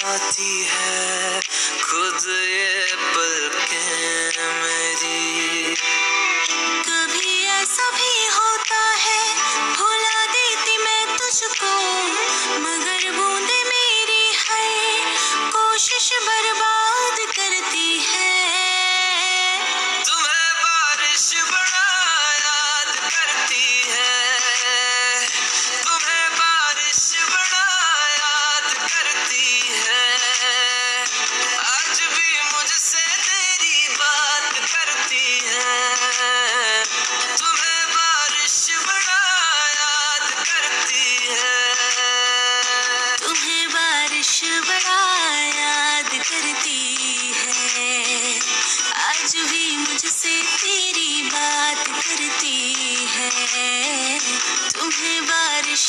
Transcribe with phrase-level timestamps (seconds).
[0.00, 0.18] मुस्कुरा
[0.64, 1.40] है
[1.82, 2.79] खुद ये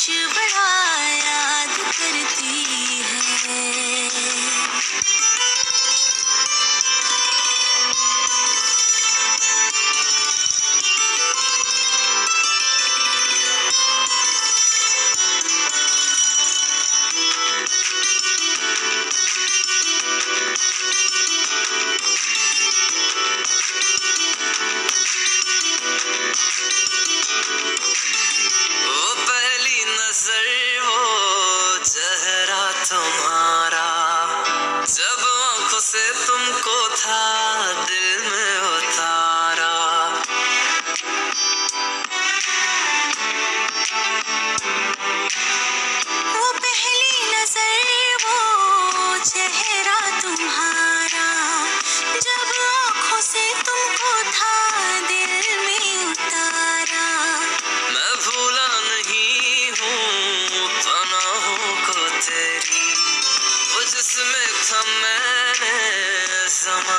[0.04, 0.71] 虚怀若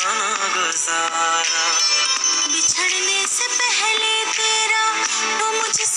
[0.05, 1.65] गुजारा।
[2.51, 4.83] बिछड़ने से पहले तेरा
[5.39, 5.92] वो मुझसे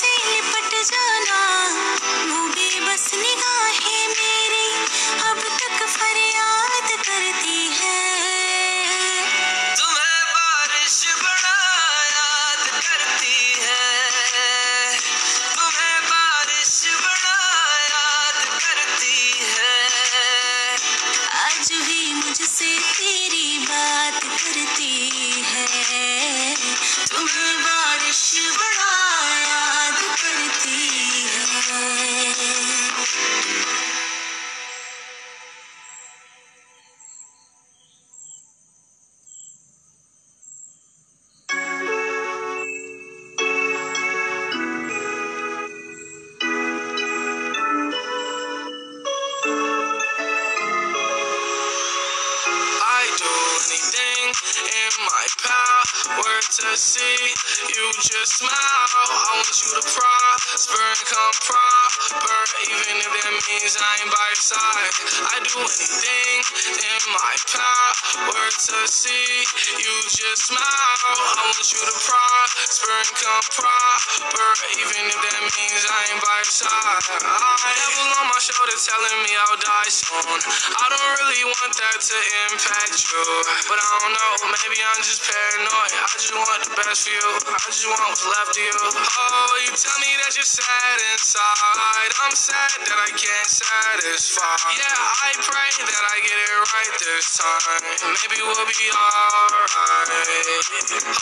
[63.57, 64.93] I ain't by your side.
[65.33, 66.37] I do anything
[66.77, 69.49] in my power to see
[69.81, 70.61] you just smile.
[70.61, 76.37] I want you to prosper and come proper, even if that means I ain't by
[76.37, 77.01] your side.
[77.25, 80.37] I devil on my shoulder telling me I'll die soon.
[80.77, 82.17] I don't really want that to
[82.53, 83.25] impact you,
[83.73, 84.53] but I don't know.
[84.53, 85.93] Maybe I'm just paranoid.
[85.97, 87.25] I just want the best for you.
[87.41, 88.77] I just want what's left of you.
[88.85, 92.13] Oh, you tell me that you're sad inside.
[92.21, 94.57] I'm sad that I can't satisfy.
[94.75, 97.83] Yeah, I pray that I get it right this time.
[98.03, 99.67] Maybe we'll be alright.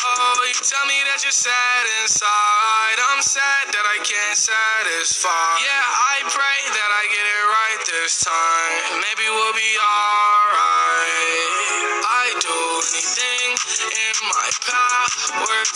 [0.05, 2.99] Oh, you tell me that you're sad inside.
[3.12, 5.31] I'm sad that I can't satisfy.
[5.61, 5.85] Yeah,
[6.17, 9.05] I pray that I get it right this time.
[9.05, 10.53] Maybe we'll be alright.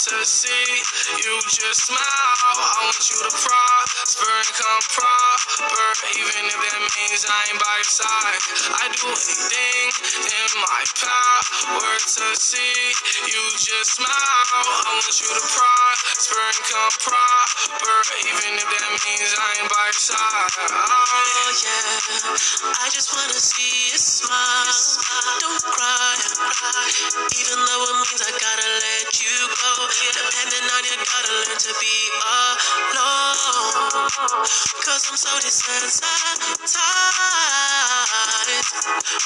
[0.09, 0.65] To see
[1.21, 2.01] you just smile.
[2.01, 5.85] I want you to prosper and come proper,
[6.17, 8.41] even if that means I ain't by your side.
[8.73, 9.85] I do anything
[10.33, 12.73] in my power to see
[13.29, 14.49] you just smile.
[14.49, 17.97] I want you to prosper and come proper,
[18.33, 20.53] even if that means I ain't by your side.
[20.73, 23.68] Oh yeah, I just wanna see
[35.45, 36.37] alone.
[36.59, 38.65] Cause I'm it.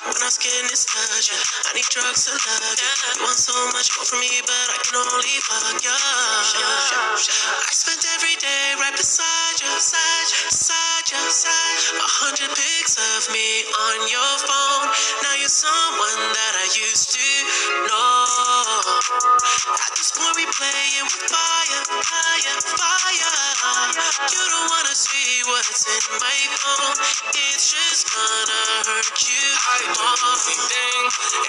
[0.05, 2.93] When our skin is touching, I need drugs to love you.
[3.17, 5.95] You want so much more from me, but I can only fuck you.
[5.95, 11.77] I spent every day right beside you, beside you, beside you, beside.
[11.97, 14.87] A hundred pics of me on your phone.
[15.25, 17.29] Now you're someone that I used to
[17.89, 18.25] know.
[19.81, 23.33] At this point, we playing with fire, fire, fire.
[24.29, 24.95] You don't wanna
[25.47, 26.97] what's in my phone.
[27.35, 29.47] It's just gonna hurt you.
[29.71, 31.01] I do anything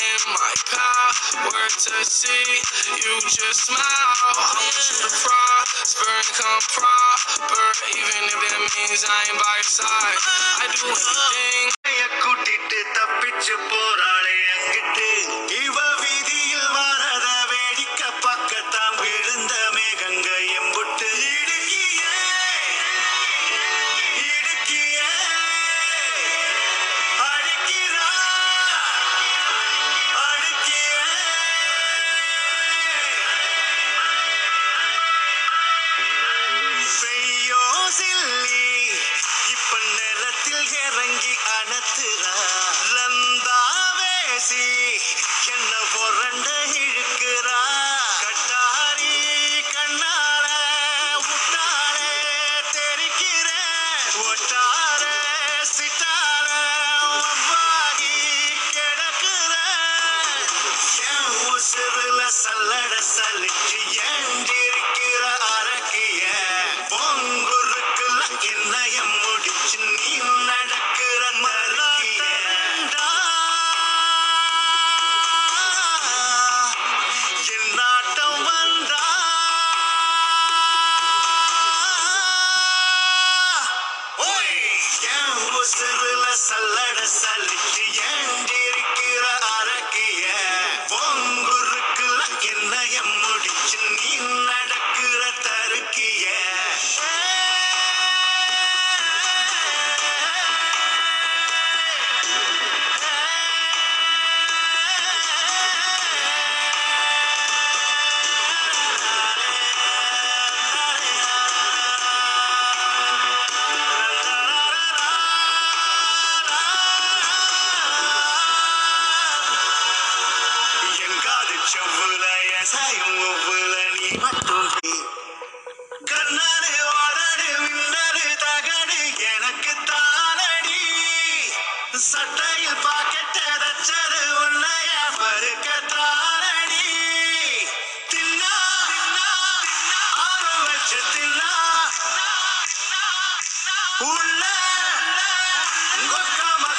[0.03, 2.47] in my power to see
[2.99, 3.79] you just smile.
[3.79, 9.55] I want you to prosper and come proper, even if that means I ain't by
[9.59, 10.19] your side.
[10.63, 11.75] I do anything.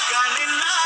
[0.04, 0.83] கொக்க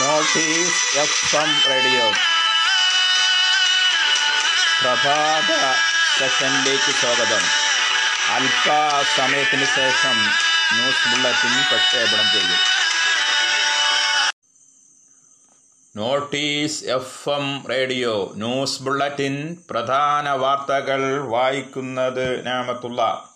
[0.00, 2.10] Notice F M radio
[4.82, 5.74] പ്രഭാത
[6.18, 7.40] സെഷനിലേക്ക് സ്വാഗതം.
[8.34, 10.26] അല്പസമയത്തിന് ശേഷം
[10.72, 12.78] news bulletin പ്രക്ഷേപണം ചെയ്യും.
[15.96, 23.28] Notice F M radio news bulletin പ്രധാന വാർത്തകൾ വായിക്കുന്നത് നാമത്തുള്ള.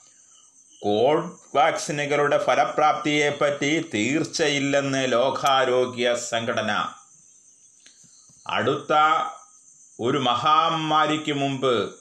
[0.82, 6.88] കോഡ് വാക്സിനുകളുടെ ഫലപ്രാപ്തിയെപ്പറ്റി തീർച്ചയില്ലെന്ന് ലോകാരോഗ്യ സംഘടന.
[8.46, 8.92] അടുത്ത
[10.00, 11.94] ഒരു മഹാമാരിക്ക് മുമ്പ്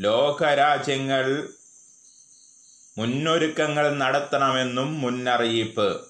[0.00, 1.48] ലോകരാജ്യങ്ങൾ
[2.98, 6.06] മുന്നൊരുക്കങ്ങൾ നടത്തണമെന്നും മുന്നറിയിപ്പ്.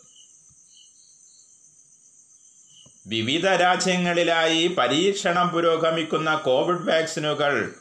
[3.07, 7.75] വിവിധ രാജ്യങ്ങളിലായി പരീക്ഷണം പുരോഗമിക്കുന്ന കോവിഡ് വാക്സിനുകൾ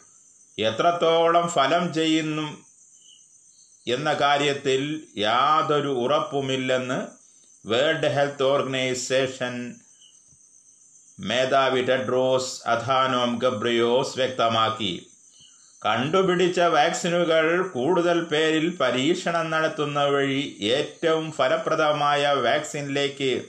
[0.59, 2.70] എത്രത്തോളം ഫലം ചെയ്യുന്നു
[3.87, 7.07] എന്ന കാര്യത്തിൽ യാതൊരു ഉറപ്പുമില്ലെന്ന്
[7.67, 9.75] വേൾഡ് ഹെൽത്ത് ഓർഗനൈസേഷൻ
[11.19, 15.07] മേധാവി ടെഡ്രോസ് അഥാനോം ഗബ്രിയോസ് വ്യക്തമാക്കി.
[15.85, 23.45] കണ്ടുപിടിച്ച വാക്സിനുകൾ കൂടുതൽ പേരിൽ പരീക്ഷണം നടത്തുന്ന വഴി ഏറ്റവും ഫലപ്രദമായ വാക്സിനിലേക്ക്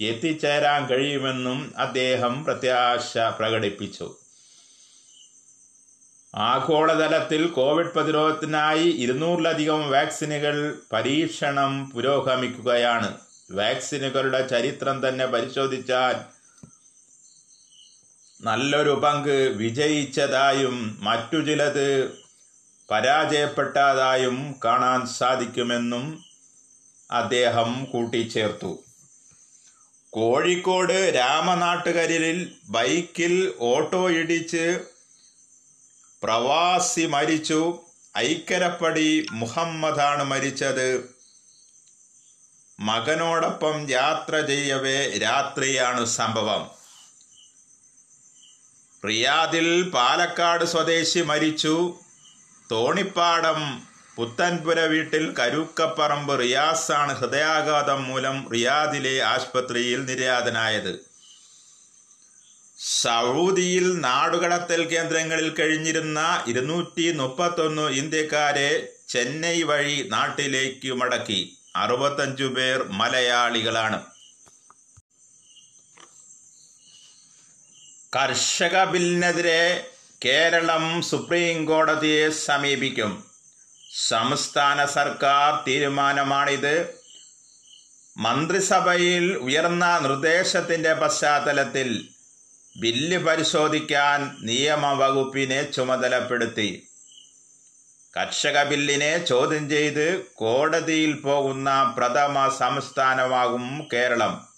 [0.00, 4.16] എത്തിച്ചേരാൻ കഴിയുമെന്നും അദ്ദേഹം പ്രത്യാശ പ്രകടിപ്പിച്ചു.
[6.34, 13.18] ആഗോളതലത്തിൽ കോവിഡ് പ്രതിരോധത്തിനായി ഇരുന്നൂറിലധികം വാക്സിനുകൾ പരീക്ഷണം പുരോഗമിക്കുകയാണ്.
[13.50, 16.16] വാക്സിനുകളുടെ ചരിത്രം തന്നെ പരിശോധിച്ചാൽ
[18.40, 22.12] നല്ലൊരു പങ്ക് വിജയിച്ചതായും മറ്റു ചിലത്
[22.90, 26.24] പരാജയപ്പെട്ടതായും കാണാൻ സാധിക്കുമെന്നും
[27.10, 28.78] അദ്ദേഹം കൂട്ടിച്ചേർത്തു.
[30.10, 34.80] കോഴിക്കോട് രാമനാട്ടുകരിലിൽ ബൈക്കിൽ ഓട്ടോ ഇടിച്ച്
[36.22, 37.80] പ്രവാസി മരിച്ചു.
[38.18, 41.14] ഐക്കരപ്പടി മുഹമ്മദാണ് മരിച്ചത്.
[42.80, 46.70] മകനോടൊപ്പം യാത്ര ചെയ്യവേ രാത്രിയാണ് സംഭവം.
[49.08, 51.98] റിയാദിൽ പാലക്കാട് സ്വദേശി മരിച്ചു.
[52.70, 61.07] തോണിപ്പാടം പുത്തൻപുര വീട്ടിൽ കരുക്കപ്പറമ്പ് റിയാസാണ് ഹൃദയാഘാതം മൂലം റിയാദിലെ ആശുപത്രിയിൽ നിര്യാതനായത്.
[62.78, 71.58] സൗദിയിൽ നാടുകടത്തൽ കേന്ദ്രങ്ങളിൽ കഴിഞ്ഞിരുന്ന ഇരുന്നൂറ്റി മുപ്പത്തൊന്ന് ഇന്ത്യക്കാരെ ചെന്നൈ വഴി നാട്ടിലേക്ക് മടക്കി.
[71.76, 74.04] അറുപത്തഞ്ചു പേർ മലയാളികളാണ്.
[78.16, 79.86] കർഷക ബില്ലിനെതിരെ
[80.24, 83.24] കേരളം സുപ്രീം കോടതിയെ സമീപിക്കും.
[84.06, 86.94] സംസ്ഥാന സർക്കാർ തീരുമാനമാണിത്.
[88.16, 92.08] മന്ത്രിസഭയിൽ ഉയർന്ന നിർദ്ദേശത്തിന്റെ പശ്ചാത്തലത്തിൽ
[92.78, 96.82] ബില്ല് പരിശോധിക്കാൻ നിയമവകുപ്പിനെ ചുമതലപ്പെടുത്തി.
[98.16, 104.48] കർഷക ബില്ലിനെ ചോദ്യം ചെയ്ത് കോടതിയിൽ പോകുന്ന പ്രഥമ സംസ്ഥാനമാകും കേരളം.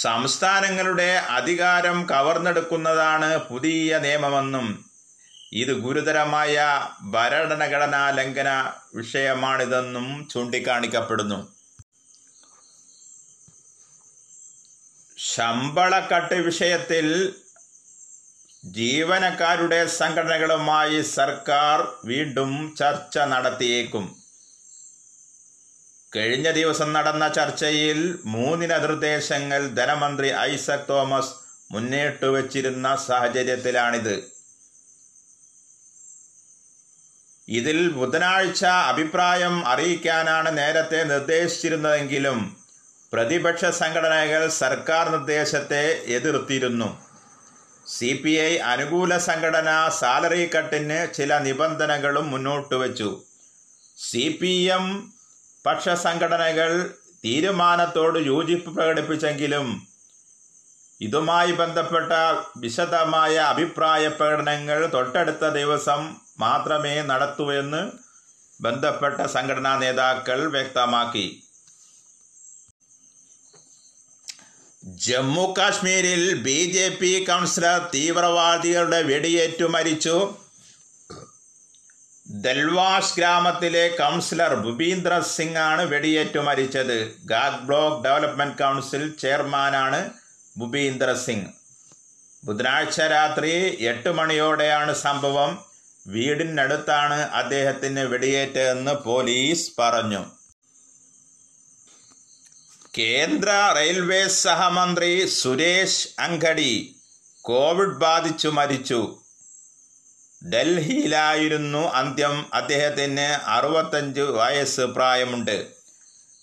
[0.00, 4.84] സംസ്ഥാനങ്ങളുടെ അധികാരം കവർന്നെടുക്കുന്നതാണ് പുതിയ നിയമമെന്നും
[5.52, 11.55] ഇത് ഗുരുതരമായ ഭരണഘടനാ ലംഘന വിഷയമാണിതെന്നും ചൂണ്ടിക്കാണിക്കപ്പെടുന്നു.
[15.36, 17.06] ശമ്പളക്കട്ട് വിഷയത്തിൽ
[18.64, 24.04] ജീവനക്കാരുടെ സംഘടനകളുമായി സർക്കാർ വീണ്ടും ചർച്ച നടത്തിയേക്കും.
[26.16, 31.34] കഴിഞ്ഞ ദിവസം നടന്ന ചർച്ചയിൽ മൂന്നിന നിർദ്ദേശങ്ങൾ ധനമന്ത്രി ഐസക് തോമസ്
[31.72, 34.16] മുന്നേറ്റു വച്ചിരുന്ന സാഹചര്യത്തിലാണിത്.
[37.48, 42.65] ഇതിൽ ബുധനാഴ്ച അഭിപ്രായം അറിയിക്കാനാണ് നേരത്തെ നിർദ്ദേശിച്ചിരുന്നതെങ്കിലും
[43.12, 45.82] പ്രതിപക്ഷ സംഘടനകൾ സർക്കാർ നിർദ്ദേശത്തെ
[46.16, 46.88] എതിർത്തിരുന്നു.
[47.94, 53.10] സി പി ഐ അനുകൂല സംഘടന സാലറി കട്ടിന് ചില നിബന്ധനകളും മുന്നോട്ട് വച്ചു.
[53.98, 54.86] സി പി എം
[55.66, 56.72] പക്ഷ സംഘടനകൾ
[57.24, 59.68] തീരുമാനത്തോട് യോജിപ്പ് പ്രകടിപ്പിച്ചെങ്കിലും
[61.00, 62.12] ഇതുമായി ബന്ധപ്പെട്ട
[62.64, 66.02] വിശദമായ അഭിപ്രായ പ്രകടനങ്ങൾ തൊട്ടടുത്ത ദിവസം
[66.44, 67.82] മാത്രമേ നടത്തൂ എന്ന്
[68.60, 71.26] ബന്ധപ്പെട്ട സംഘടനാ നേതാക്കൾ വ്യക്തമാക്കി.
[74.86, 80.34] ജമ്മു കാശ്മീരിൽ ബി ജെ പി കൗൺസിലർ തീവ്രവാദികളുടെ വെടിയേറ്റു മരിച്ചു.
[82.26, 87.16] ദൽവാസ് ഗ്രാമത്തിലെ കൗൺസിലർ ഭൂപീന്ദ്ര സിംഗ് ആണ് വെടിയേറ്റു മരിച്ചത്.
[87.24, 90.10] ഗാഗ് ബ്ലോക്ക് ഡെവലപ്മെന്റ് കൗൺസിൽ ചെയർമാനാണ്
[90.58, 91.50] ഭൂപീന്ദ്ര സിംഗ്
[92.46, 93.52] ബുധനാഴ്ച രാത്രി
[93.92, 95.64] എട്ട് മണിയോടെയാണ് സംഭവം.
[96.06, 100.24] വീടിനടുത്താണ് അദ്ദേഹത്തിന് വെടിയേറ്റതെന്ന് പോലീസ് പറഞ്ഞു.
[102.98, 106.96] കേന്ദ്ര റെയിൽവേ സഹമന്ത്രി സുരേഷ് അങ്കടി
[107.42, 109.18] കോവിഡ് ബാധിച്ചു മരിച്ചു.
[110.48, 112.54] ഡൽഹിയിലായിരുന്നു അന്ത്യം.
[112.54, 115.66] അദ്ദേഹത്തിന് അറുപത്തഞ്ച് വയസ്സ് പ്രായമുണ്ട്.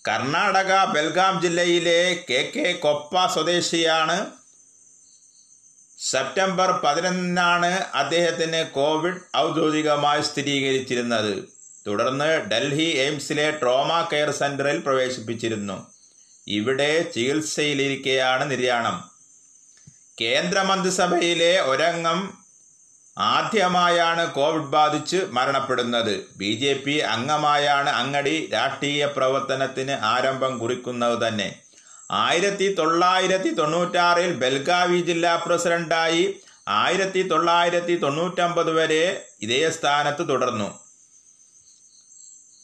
[0.08, 4.26] കർണാടക ബെൽഗാം ജില്ലയിലെ കെ കെ കൊപ്പ സ്വദേശിയാണ്.
[5.98, 11.44] സെപ്റ്റംബർ പതിനൊന്നിനാണ് അദ്ദേഹത്തിന് കോവിഡ് ഔദ്യോഗികമായി സ്ഥിരീകരിച്ചിരുന്നത്.
[11.86, 15.94] തുടർന്ന് ഡൽഹി എയിംസിലെ ട്രോമ കെയർ സെന്ററിൽ പ്രവേശിപ്പിച്ചിരുന്നു.
[16.48, 19.04] ഇവിടെ ചികിത്സയിലിരിക്കെയാണ് നിര്യാണം.
[20.20, 22.32] കേന്ദ്രമന്ത്രിസഭയിലെ ഒരംഗം
[23.18, 26.28] ആദ്യമായാണ് കോവിഡ് ബാധിച്ച് മരണപ്പെടുന്നത്.
[26.36, 31.60] ബി ജെ പി അംഗമായാണ് അങ്ങടി രാഷ്ട്രീയ പ്രവർത്തനത്തിന് ആരംഭം കുറിക്കുന്നത് തന്നെ.
[32.10, 40.83] ആയിരത്തി തൊള്ളായിരത്തി തൊണ്ണൂറ്റാറിൽ ബെൽഗാവി ജില്ലാ പ്രസിഡന്റായി ആയിരത്തി തൊള്ളായിരത്തി തൊണ്ണൂറ്റമ്പത് വരെ ഇതേ സ്ഥാനത്ത് തുടർന്നു.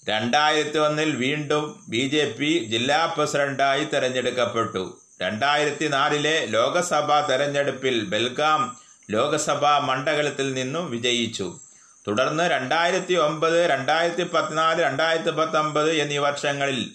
[0.09, 5.01] രണ്ടായിരത്തി ഒന്നിൽ വീണ്ടും ബി ജെ പി ജില്ലാ പ്രസിഡന്റായി തെരഞ്ഞെടുക്കപ്പെട്ടു.
[5.23, 8.81] രണ്ടായിരത്തി നാലിലെ ലോക്സഭാ തെരഞ്ഞെടുപ്പിൽ ബെൽഗാം
[9.11, 11.61] ലോക്സഭാ മണ്ഡലത്തിൽ നിന്നും വിജയിച്ചു.
[12.09, 16.91] തുടർന്ന് രണ്ടായിരത്തി ഒമ്പത് രണ്ടായിരത്തി പതിനാല് രണ്ടായിരത്തി പത്തൊമ്പത് എന്നീ വർഷങ്ങളിൽ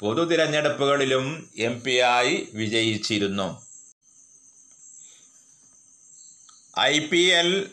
[0.00, 3.66] പൊതു തിരഞ്ഞെടുപ്പുകളിലും എം പി ആയി വിജയിച്ചിരുന്നു.
[6.78, 7.70] ഐ പി എൽ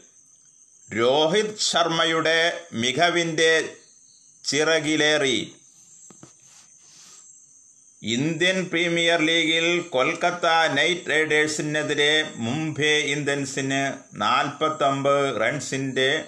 [0.98, 3.76] രോഹിത് ശർമ്മയുടെ മികവിന്റെ
[4.44, 5.56] ചിറകിലേറി.
[8.04, 13.82] ഇന്ത്യൻ പ്രീമിയർ ലീഗിൽ കൊൽക്കത്ത നൈറ്റ് റൈഡേഴ്സിനെതിരെ മുംബൈ ഇന്ത്യൻസിന്
[14.14, 16.26] നാൽപ്പത്തൊമ്പത് റൺസിന്റെ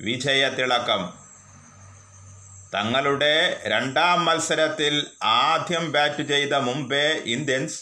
[0.00, 1.02] വിജയത്തിളക്കം.
[2.74, 7.06] തങ്ങളുടെ രണ്ടാം മത്സരത്തിൽ ആദ്യം ബാറ്റ് ചെയ്ത മുംബൈ
[7.36, 7.80] ഇന്ത്യൻസ്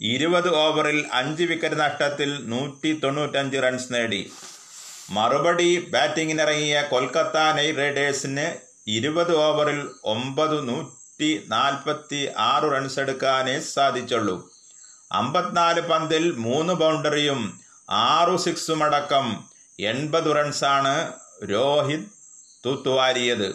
[0.00, 4.32] ഇരുപത് ഓവറിൽ അഞ്ച് വിക്കറ്റ് നഷ്ടത്തിൽ നൂറ്റി തൊണ്ണൂറ്റഞ്ച് റൺസ് നേടി.
[5.10, 8.46] മറുപടി ബാറ്റിങ്ങിനിറങ്ങിയ കൊൽക്കത്ത നൈറ്റ് റൈഡേഴ്സിന്
[8.86, 14.50] ഇരുപത് ഓവറിൽ ഒമ്പത് നൂറ്റി നാൽപ്പത്തി ആറ് റൺസ് എടുക്കാനേ സാധിച്ചുള്ളൂ.
[15.12, 17.60] അമ്പത്തിനാല് പന്തിൽ മൂന്ന് ബൗണ്ടറിയും
[17.90, 19.46] ആറു സിക്സും അടക്കം
[19.80, 21.12] എൺപത് റൺസാണ്
[21.50, 22.10] രോഹിത്
[22.64, 23.48] തൂത്തുവാരിയത്.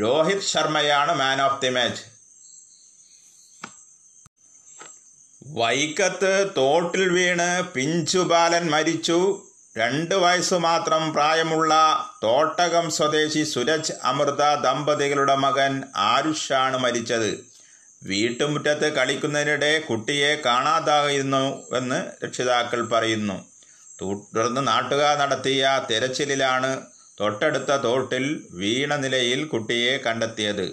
[0.00, 2.04] രോഹിത് ശർമ്മയാണ് മാൻ ഓഫ് ദി മാച്ച്
[5.58, 9.20] വൈക്കത്ത് തോട്ടിൽ വീണ് പിഞ്ചുബാലൻ മരിച്ചു.
[9.78, 11.72] രണ്ട് വയസ്സു മാത്രം പ്രായമുള്ള
[12.22, 17.44] തോട്ടകം സ്വദേശി സുരജ് അമൃത ദമ്പതികളുടെ മകൻ ആരുഷാണ് മരിച്ചത്.
[18.04, 23.36] വീട്ടുമുറ്റത്ത് കളിക്കുന്നതിനിടെ കുട്ടിയെ കാണാതായിരുന്നു എന്ന് രക്ഷിതാക്കൾ പറയുന്നു.
[24.00, 26.82] തുടർന്ന് നാട്ടുകാർ നടത്തിയ തെരച്ചിലിലാണ്
[27.20, 30.66] തൊട്ടടുത്ത തോട്ടിൽ വീണ നിലയിൽ കുട്ടിയെ കണ്ടെത്തിയത്.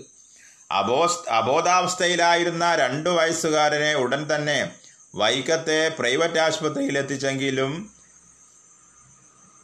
[0.72, 4.72] അബോസ് അബോധാവസ്ഥയിലായിരുന്ന രണ്ടു വയസ്സുകാരനെ ഉടൻ തന്നെ
[5.16, 7.95] വൈക്കത്തെ പ്രൈവറ്റ് ആശുപത്രിയിൽ എത്തിച്ചെങ്കിലും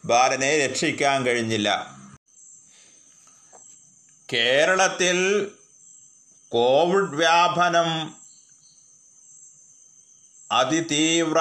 [0.05, 1.97] ബാലനെ രക്ഷിക്കാൻ കഴിഞ്ഞില്ല.
[4.33, 5.51] കേരളത്തിൽ
[6.49, 8.15] കോവിഡ് വ്യാപനം
[10.51, 11.39] അതിതീവ്ര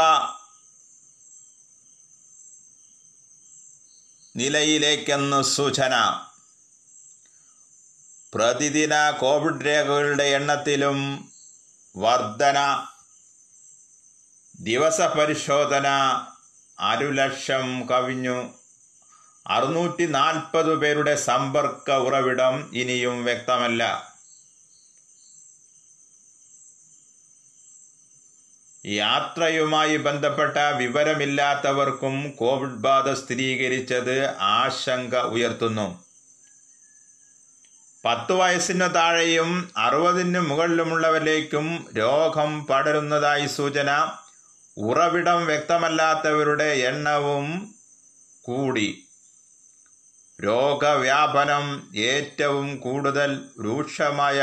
[4.37, 5.95] നിലയിലേക്കെന്ന് സൂചന.
[8.35, 11.33] പ്രതിദിന കോവിഡ് രേഖകളുടെ എണ്ണത്തിലും
[11.97, 12.87] വർധന
[14.61, 15.87] ദിവസ പരിശോധന
[16.81, 18.51] അരുലക്ഷം കവിഞ്ഞു.
[19.47, 24.11] അറുന്നൂറ്റി നാൽപ്പത് പേരുടെ സമ്പർക്ക ഉറവിടം ഇനിയും വ്യക്തമല്ല.
[28.87, 36.05] യാത്രയുമായി ബന്ധപ്പെട്ട വിവരമില്ലാത്തവർക്കും കോവിഡ് ബാധ സ്ഥിരീകരിച്ചത് ആശങ്ക ഉയർത്തുന്നു.
[38.05, 44.12] പത്തു വയസ്സിന് താഴെയും അറുപതിന് മുകളിലുമുള്ളവരിലേക്കും രോഗം പടരുന്നതായി സൂചന
[44.81, 47.75] ഉറവിടം വ്യക്തമല്ലാത്തവരുടെ എണ്ണവും
[48.43, 49.05] കൂടി.
[50.45, 54.40] രോഗവ്യാപനം ഏറ്റവും കൂടുതൽ രൂക്ഷമായ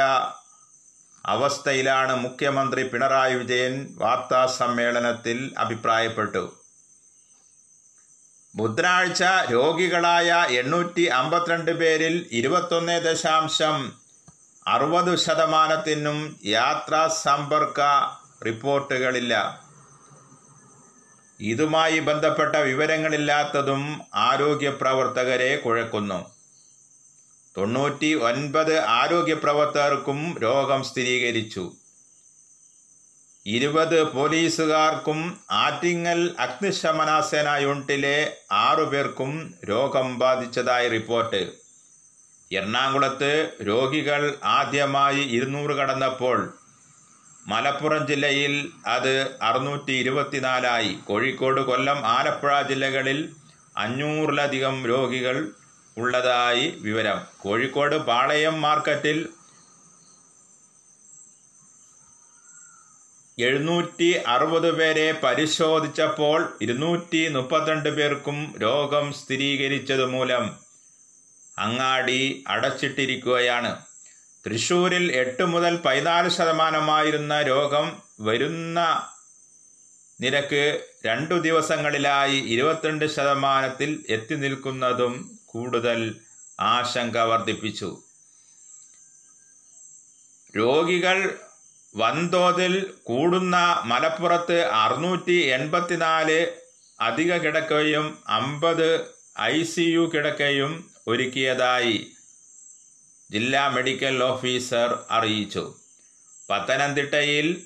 [1.26, 6.58] അവസ്ഥയിലാണ് മുഖ്യമന്ത്രി പിണറായി വിജയൻ വാർത്താ സമ്മേളനത്തിൽ അഭിപ്രായപ്പെട്ടു.
[8.56, 14.00] ബുധനാഴ്ച രോഗികളായ എണ്ണൂറ്റി അമ്പത്തിരണ്ട് പേരിൽ ഇരുപത്തൊന്ന് ദശാംശം
[14.67, 17.82] അറുപത് ശതമാനത്തിനും യാത്രാ സമ്പർക്ക
[18.45, 19.66] റിപ്പോർട്ടുകളില്ല.
[21.39, 26.32] ഇതുമായി ബന്ധപ്പെട്ട വിവരങ്ങളില്ലാത്തതും ആരോഗ്യ പ്രവർത്തകരെ കുഴക്കുന്നു.
[27.58, 31.71] തൊണ്ണൂറ്റി ഒൻപത് ആരോഗ്യ പ്രവർത്തകർക്കും രോഗം സ്ഥിരീകരിച്ചു.
[33.45, 41.54] ഇരുപത് പോലീസുകാർക്കും ആറ്റിങ്ങൽ അഗ്നിശമന സേന യൂണിറ്റിലെ ആറുപേർക്കും രോഗം ബാധിച്ചതായി റിപ്പോർട്ട്.
[42.52, 46.54] എറണാകുളത്ത് രോഗികൾ ആദ്യമായി ഇരുന്നൂറ് കടന്നപ്പോൾ
[47.47, 53.19] മലപ്പുറം ജില്ലയിൽ അത് അറുന്നൂറ്റി ഇരുപത്തിനാലായി കോഴിക്കോട് കൊല്ലം ആലപ്പുഴ ജില്ലകളിൽ
[53.77, 55.51] അഞ്ഞൂറിലധികം രോഗികൾ
[55.97, 57.27] ഉള്ളതായി വിവരം.
[57.39, 59.29] കോഴിക്കോട് പാളയം മാർക്കറ്റിൽ
[63.39, 70.45] എഴുന്നൂറ്റി അറുപത് പേരെ പരിശോധിച്ചപ്പോൾ ഇരുന്നൂറ്റി മുപ്പത്തിരണ്ട് പേർക്കും രോഗം സ്ഥിരീകരിച്ചതുമൂലം
[71.60, 73.87] അങ്ങാടി അടച്ചിട്ടിരിക്കുകയാണ്.
[74.47, 79.10] തൃശൂരിൽ എട്ട് മുതൽ പതിനാല് ശതമാനമായിരുന്ന രോഗം വരുന്ന
[80.21, 86.15] നിരക്ക് രണ്ടു ദിവസങ്ങളിലായി ഇരുപത്തിരണ്ട് ശതമാനത്തിൽ എത്തി നിൽക്കുന്നതും കൂടുതൽ
[86.60, 88.03] ആശങ്ക വർദ്ധിപ്പിച്ചു.
[90.57, 91.39] രോഗികൾ
[91.95, 96.47] വൻതോതിൽ കൂടുന്ന മലപ്പുറത്ത് അറുന്നൂറ്റി എൺപത്തിനാല്
[97.01, 99.05] അധിക കിടക്കയും അമ്പത്
[99.41, 102.12] ഐ സി യു കിടക്കയും ഒരുക്കിയതായി
[103.31, 105.75] ജില്ലാ മെഡിക്കൽ ഓഫീസർ അറിയിച്ചു.
[106.49, 107.65] പത്തനംതിട്ടയിൽ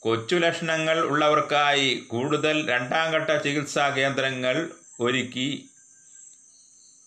[0.00, 4.70] കൊച്ചു ലക്ഷണങ്ങൾ ഉള്ളവർക്കായി കൂടുതൽ രണ്ടാം ഘട്ട ചികിത്സാ കേന്ദ്രങ്ങൾ
[5.00, 5.68] ഒരുക്കി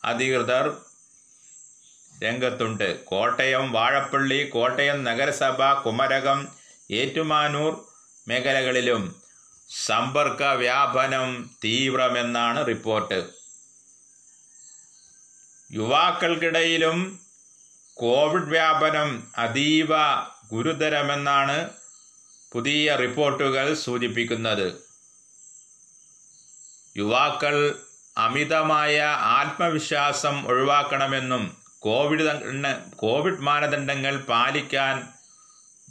[0.03, 0.77] അധികൃതർ
[2.23, 3.05] രംഗത്തുണ്ട്.
[3.05, 6.47] കോട്ടയം വാഴപ്പള്ളി കോട്ടയം നഗരസഭ കുമരകം
[6.91, 7.85] ഏറ്റുമാനൂർ
[8.27, 9.03] മേഖലകളിലും
[9.69, 11.29] സമ്പർക്ക വ്യാപനം
[11.63, 13.38] തീവ്രമെന്നാണ് റിപ്പോർട്ട്.
[15.71, 17.19] യുവാക്കൾക്കിടയിലും
[17.93, 19.87] കോവിഡ് വ്യാപനം അതീവ
[20.51, 21.69] ഗുരുതരമെന്നാണ്
[22.51, 24.83] പുതിയ റിപ്പോർട്ടുകൾ സൂചിപ്പിക്കുന്നത്.
[26.97, 27.75] യുവാക്കൾ
[28.17, 35.07] അമിതമായ ആത്മവിശ്വാസം ഒഴിവാക്കണമെന്നും കോവിഡ് കോവിഡ് മാനദണ്ഡങ്ങൾ പാലിക്കാൻ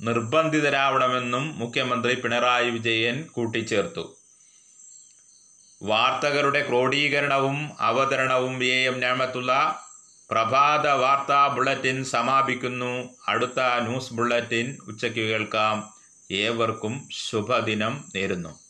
[0.01, 4.18] നിർബന്ധിതരാവണമെന്നും മുഖ്യമന്ത്രി പിണറായി വിജയൻ കൂട്ടിച്ചേർത്തു.
[5.83, 9.83] വാർത്തകളുടെ ക്രോഡീകരണവും അവതരണവും എ എം ഞാമത്തുള്ള
[10.31, 13.09] പ്രഭാത വാർത്താ ബുള്ളറ്റിൻ സമാപിക്കുന്നു.
[13.29, 15.95] അടുത്ത ന്യൂസ് ബുള്ളറ്റിൻ ഉച്ചയ്ക്ക് കേൾക്കാം.
[16.33, 18.68] ഏവർക്കും ശുഭദിനം നേരുന്നു.